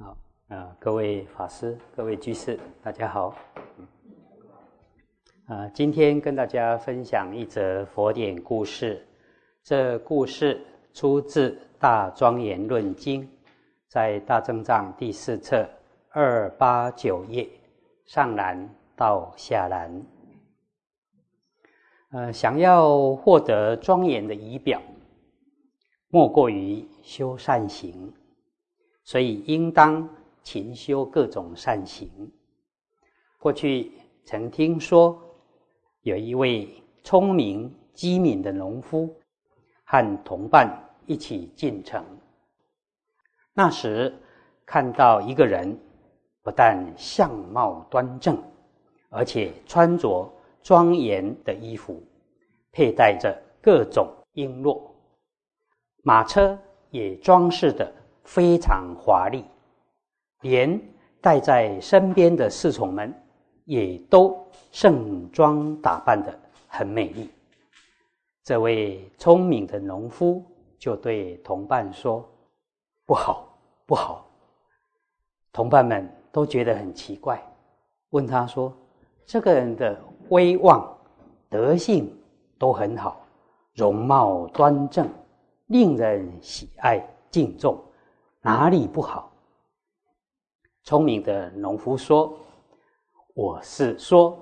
[0.00, 0.16] 好，
[0.46, 3.34] 啊，各位法师、各位居士，大家好。
[5.46, 9.04] 啊，今天跟大家分享一则佛典故事。
[9.64, 10.64] 这故事
[10.94, 11.50] 出自
[11.80, 13.22] 《大庄严论经》，
[13.88, 15.68] 在大正藏第四册
[16.10, 17.48] 二八九页
[18.06, 20.00] 上栏到下栏。
[22.12, 24.80] 呃，想要获得庄严的仪表，
[26.08, 28.14] 莫过于修善行。
[29.08, 30.06] 所以，应当
[30.42, 32.10] 勤修各种善行。
[33.38, 33.90] 过去
[34.22, 35.18] 曾听说，
[36.02, 36.68] 有一位
[37.02, 39.08] 聪明机敏的农夫，
[39.84, 40.70] 和同伴
[41.06, 42.04] 一起进城。
[43.54, 44.14] 那时
[44.66, 45.74] 看到一个人，
[46.42, 48.36] 不但相貌端正，
[49.08, 50.30] 而且穿着
[50.62, 51.98] 庄严的衣服，
[52.72, 54.78] 佩戴着各种璎珞，
[56.02, 56.58] 马车
[56.90, 57.90] 也装饰的。
[58.28, 59.42] 非常华丽，
[60.42, 60.78] 连
[61.18, 63.10] 带在身边的侍从们
[63.64, 67.30] 也都盛装打扮的很美丽。
[68.44, 70.44] 这位聪明的农夫
[70.78, 72.22] 就对同伴说
[73.06, 73.48] ：“不好，
[73.86, 74.28] 不好！”
[75.50, 77.42] 同伴们都觉得很奇怪，
[78.10, 78.70] 问他说
[79.24, 80.86] ：“这个人的威望、
[81.48, 82.14] 德性
[82.58, 83.24] 都很好，
[83.74, 85.08] 容貌端正，
[85.68, 87.82] 令人喜爱敬重。”
[88.48, 89.30] 哪里不好？
[90.82, 92.34] 聪明的农夫说
[93.36, 94.38] ：“我是说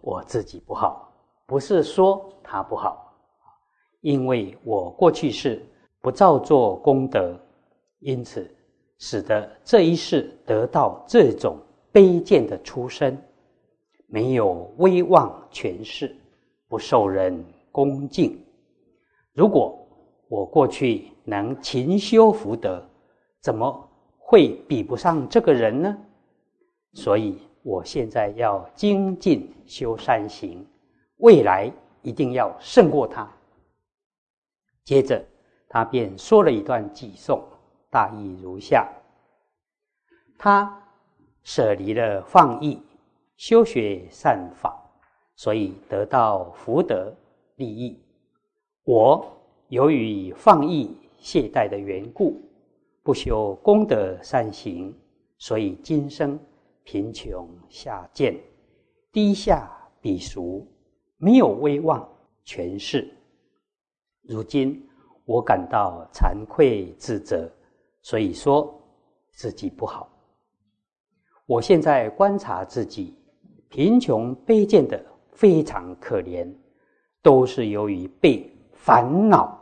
[0.00, 1.12] 我自己不好，
[1.44, 3.12] 不是说他不好。
[4.00, 5.60] 因为我过去是
[6.00, 7.36] 不造作功德，
[7.98, 8.48] 因此
[8.98, 11.58] 使得这一世得到这种
[11.92, 13.20] 卑贱的出身，
[14.06, 16.16] 没有威望权势，
[16.68, 18.40] 不受人恭敬。
[19.32, 19.76] 如果
[20.28, 22.80] 我过去能勤修福德。”
[23.42, 25.98] 怎么会比不上这个人呢？
[26.92, 30.64] 所以我现在要精进修善行，
[31.16, 31.70] 未来
[32.02, 33.28] 一定要胜过他。
[34.84, 35.24] 接着，
[35.68, 37.42] 他便说了一段偈颂，
[37.90, 38.88] 大意如下：
[40.38, 40.80] 他
[41.42, 42.80] 舍离了放逸，
[43.36, 44.80] 修学善法，
[45.34, 47.12] 所以得到福德
[47.56, 48.00] 利益。
[48.84, 49.26] 我
[49.66, 52.40] 由于放逸懈怠的缘故。
[53.04, 54.94] 不修功德善行，
[55.36, 56.38] 所以今生
[56.84, 58.38] 贫穷下贱，
[59.10, 59.68] 低下
[60.00, 60.64] 鄙俗，
[61.16, 62.08] 没有威望
[62.44, 63.12] 权势。
[64.22, 64.88] 如今
[65.24, 67.50] 我感到惭愧自责，
[68.02, 68.72] 所以说
[69.32, 70.08] 自己不好。
[71.44, 73.16] 我现在观察自己，
[73.68, 76.48] 贫穷卑贱的非常可怜，
[77.20, 79.58] 都是由于被烦恼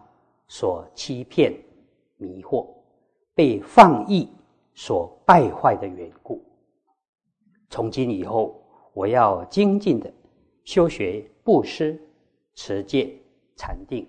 [0.47, 1.59] 所欺骗
[2.19, 2.67] 迷惑。
[3.41, 4.29] 被放逸
[4.75, 6.45] 所败坏的缘故。
[7.71, 8.63] 从今以后，
[8.93, 10.13] 我要精进的
[10.63, 11.99] 修学布施、
[12.55, 13.17] 持戒、
[13.57, 14.07] 禅定，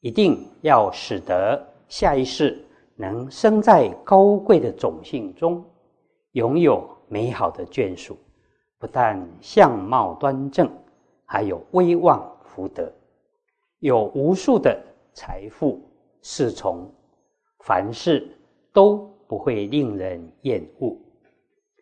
[0.00, 2.62] 一定要使得下一世
[2.96, 5.64] 能生在高贵的种姓中，
[6.32, 8.14] 拥有美好的眷属。
[8.78, 10.70] 不但相貌端正，
[11.24, 12.92] 还有威望福德，
[13.78, 14.78] 有无数的
[15.14, 15.80] 财富
[16.20, 16.86] 侍从，
[17.60, 18.36] 凡事。
[18.72, 20.96] 都不会令人厌恶，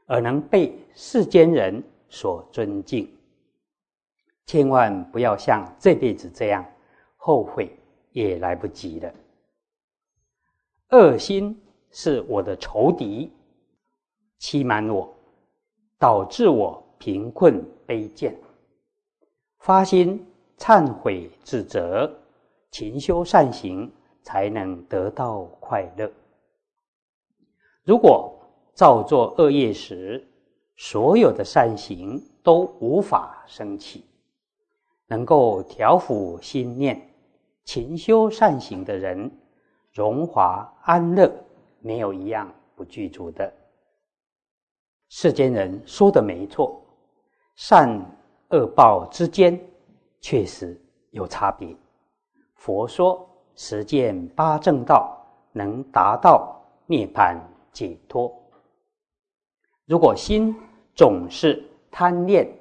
[0.07, 3.09] 而能被世间人所尊敬。
[4.47, 6.65] 千万不要像这辈子这样，
[7.17, 7.71] 后悔
[8.13, 9.13] 也来不及了。
[10.91, 11.55] 恶心
[11.91, 13.31] 是我的仇敌，
[14.39, 15.15] 欺瞒我，
[15.99, 18.35] 导致我贫困卑贱。
[19.59, 22.11] 发心忏悔自责，
[22.71, 26.11] 勤修善行，才能得到快乐。
[27.89, 28.39] 如果
[28.75, 30.23] 造作恶业时，
[30.77, 34.05] 所有的善行都无法升起。
[35.07, 37.01] 能够调伏心念、
[37.65, 39.31] 勤修善行的人，
[39.91, 41.33] 荣华安乐
[41.81, 43.51] 没有一样不具足的。
[45.09, 46.83] 世间人说的没错，
[47.57, 47.99] 善
[48.51, 49.59] 恶报之间
[50.21, 50.79] 确实
[51.13, 51.75] 有差别。
[52.55, 55.17] 佛说实践八正道，
[55.53, 56.55] 能达到
[56.85, 57.39] 涅槃。
[57.79, 58.35] 解脱。
[59.87, 60.53] 如果心
[60.97, 62.53] 总是贪恋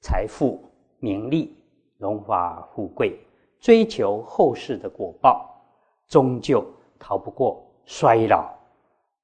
[0.00, 0.58] 财富、
[0.98, 1.54] 名利、
[1.98, 3.20] 荣华富贵，
[3.60, 5.62] 追求后世的果报，
[6.08, 6.66] 终究
[6.98, 8.50] 逃不过衰老、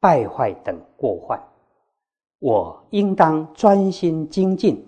[0.01, 1.43] 败坏等过患。
[2.39, 4.87] 我应当专心精进，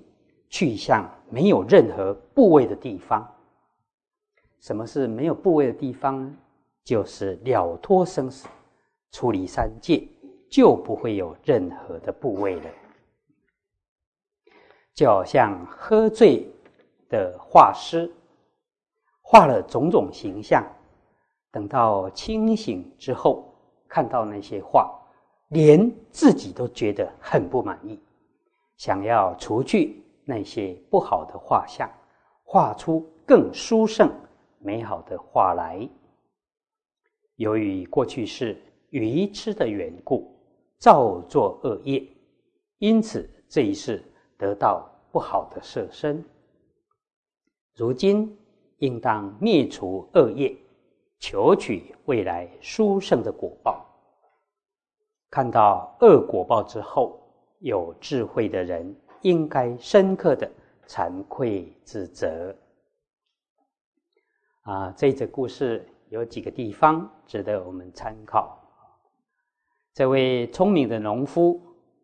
[0.51, 3.27] 去向没有任何部位的地方。
[4.61, 6.37] 什么是没有部位的地方呢？
[6.85, 8.47] 就是了脱生死，
[9.11, 10.07] 出离三界。
[10.55, 12.71] 就不会有任何的部位了。
[14.95, 16.49] 就好像喝醉
[17.09, 18.09] 的画师，
[19.21, 20.65] 画了种种形象，
[21.51, 23.53] 等到清醒之后，
[23.89, 24.97] 看到那些画，
[25.49, 27.99] 连自己都觉得很不满意，
[28.77, 31.91] 想要除去那些不好的画像，
[32.45, 34.09] 画出更殊胜、
[34.61, 35.89] 美好的画来。
[37.35, 38.57] 由于过去是
[38.91, 40.33] 愚痴的缘故，
[40.79, 42.07] 造作恶业，
[42.79, 44.03] 因此这一世
[44.37, 46.25] 得到不好的色身。
[47.75, 48.39] 如今
[48.79, 50.57] 应当灭除恶业，
[51.19, 53.85] 求取未来殊胜的果报。
[55.31, 57.21] 看到恶果报之后，
[57.61, 60.51] 有智慧的人应该深刻的
[60.87, 62.55] 惭愧自责。
[64.63, 65.89] 啊，这则故事。
[66.11, 68.64] 有几个地方值得我们参考。
[69.95, 71.61] 这位聪明的农夫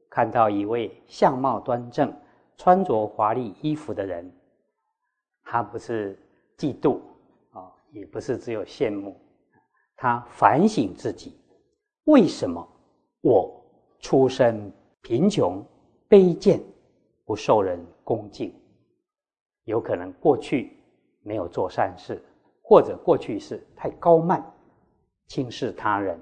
[0.09, 2.17] 看到一位相貌端正、
[2.57, 4.33] 穿着华丽衣服的人，
[5.43, 6.17] 他不是
[6.57, 7.01] 嫉妒
[7.51, 9.17] 啊，也不是只有羡慕，
[9.97, 11.37] 他反省自己：
[12.05, 12.65] 为什么
[13.23, 13.61] 我
[13.99, 14.73] 出身
[15.03, 15.61] 贫穷、
[16.09, 16.61] 卑贱，
[17.25, 18.55] 不受人恭敬？
[19.65, 20.77] 有可能过去
[21.23, 22.23] 没有做善事。
[22.63, 24.41] 或者过去是太高慢，
[25.27, 26.17] 轻视他人，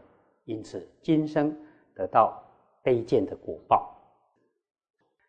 [0.49, 1.55] 因此今生
[1.95, 2.43] 得到
[2.83, 3.95] 卑贱的果报。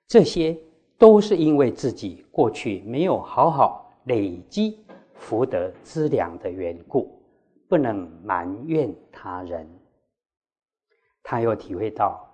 [0.07, 0.57] 这些
[0.97, 4.79] 都是因为自己过去没有好好累积
[5.13, 7.21] 福德资粮的缘故，
[7.67, 9.69] 不能埋怨他人。
[11.21, 12.25] 他又体会到，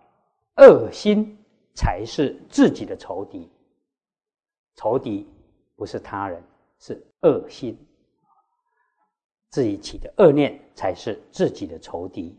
[0.57, 1.35] 恶心
[1.73, 3.49] 才是自己的仇敌，
[4.75, 5.27] 仇敌
[5.75, 6.41] 不是他人，
[6.77, 7.75] 是恶心。
[9.49, 12.37] 自己起的恶念才是自己的仇敌，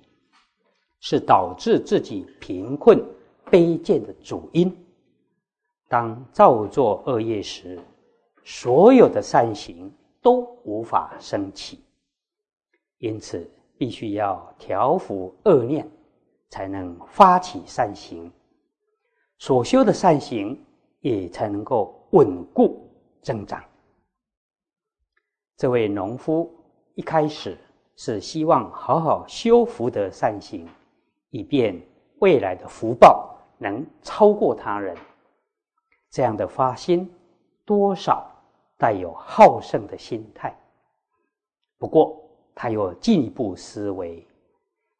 [1.08, 3.00] 是导致自己贫困
[3.48, 4.76] 卑贱的主因。
[5.86, 7.78] 当造作恶业时，
[8.42, 9.88] 所有的善行
[10.20, 11.78] 都无法升起，
[12.98, 13.48] 因此
[13.78, 15.88] 必须要调伏恶念，
[16.48, 18.28] 才能发起善行。
[19.38, 20.60] 所修的善行
[20.98, 22.84] 也才能够稳固
[23.22, 23.62] 增长。
[25.56, 26.52] 这位农夫。
[26.96, 27.56] 一开始
[27.94, 30.66] 是希望好好修福德善行，
[31.36, 31.78] 以便
[32.20, 34.96] 未来的福报能超过他人。
[36.10, 37.12] 这样的发心
[37.64, 38.26] 多少
[38.78, 40.56] 带有好胜的心态。
[41.76, 42.18] 不过
[42.54, 44.26] 他又进一步思维，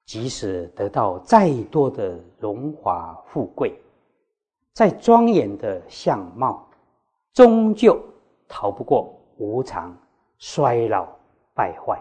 [0.05, 3.81] 即使得到再多的荣华富贵，
[4.75, 6.69] 再庄严的相貌，
[7.33, 7.99] 终究
[8.47, 9.97] 逃不过无常
[10.39, 11.09] 衰老。
[11.55, 11.99] 败坏，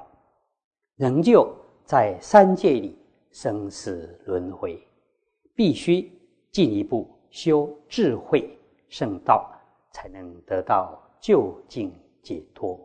[0.97, 1.49] 仍旧
[1.85, 2.99] 在三界里
[3.35, 4.81] 生死轮回，
[5.53, 6.09] 必须
[6.53, 9.51] 进一步修智慧圣道，
[9.91, 11.91] 才能得到究竟
[12.23, 12.79] 解脱。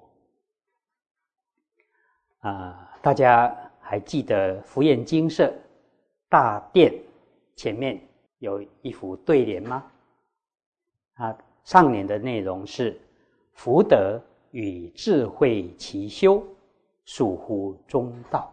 [2.41, 5.55] 啊，大家还记得福焰精舍
[6.29, 7.01] 大殿
[7.55, 8.01] 前面
[8.41, 9.89] 有一幅对联吗？
[11.15, 13.01] 啊，上联的内容是
[13.53, 14.21] 福德
[14.51, 16.45] 与智慧齐修。
[17.07, 18.53] 属乎中道。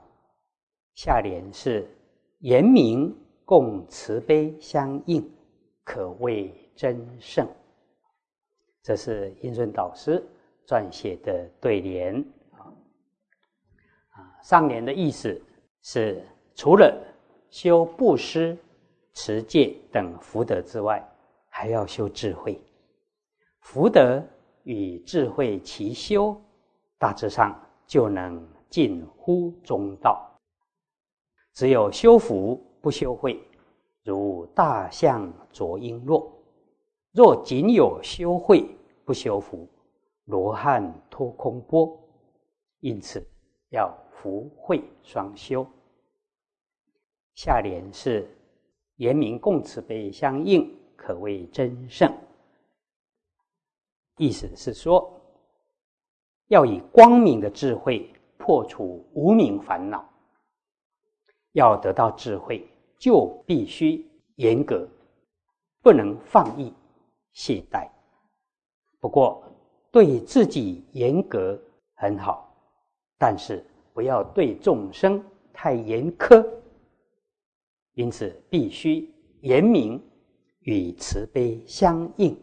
[0.97, 1.88] 下联是
[2.39, 3.15] 严明
[3.45, 5.23] 共慈悲相应，
[5.83, 7.47] 可谓真圣。
[8.81, 10.27] 这是印顺导师
[10.66, 12.19] 撰写的对联
[12.54, 12.66] 啊。
[14.09, 15.39] 啊，上联的意思
[15.83, 16.25] 是，
[16.56, 16.99] 除了
[17.51, 18.57] 修布施、
[19.13, 21.07] 持戒等福德之外，
[21.47, 22.59] 还要修智慧。
[23.59, 24.19] 福德
[24.63, 26.35] 与智慧齐修，
[26.97, 27.56] 大致上。
[27.85, 30.36] 就能近乎中道。
[31.57, 33.42] 只有修福不修慧，
[34.04, 36.23] 如大象啄璎珞；
[37.11, 39.68] 若仅有修慧不修福，
[40.26, 41.99] 罗汉脱空波。
[42.80, 43.26] 因此
[43.69, 45.66] 要福慧双修。
[47.33, 48.30] 下联是
[48.97, 52.16] 言明共慈悲相应，可谓真圣。
[54.18, 55.11] 意思是说。
[56.49, 60.07] 要以光明的智慧破除无明烦恼。
[61.57, 62.64] 要得到智慧，
[62.99, 64.87] 就必须严格，
[65.81, 66.71] 不能放逸
[67.33, 67.90] 懈怠。
[68.99, 69.44] 不过，
[69.92, 71.59] 对自己严格
[71.95, 72.56] 很好，
[73.18, 76.47] 但是不要对众生太严苛。
[77.95, 79.11] 因此，必须
[79.42, 79.99] 严明
[80.59, 82.37] 与慈悲相应。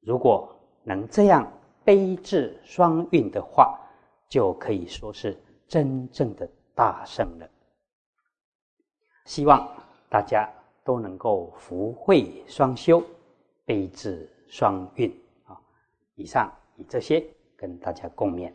[0.00, 0.48] 如果
[0.84, 1.50] 能这样。
[1.84, 3.80] 悲智双运的话，
[4.28, 5.34] 就可以说是
[5.66, 7.48] 真正的大圣了。
[9.28, 9.68] 希望
[10.08, 10.48] 大家
[10.82, 13.04] 都能够福慧双修，
[13.66, 15.60] 悲智双运啊！
[16.14, 17.22] 以上以这些
[17.54, 18.50] 跟大家共勉。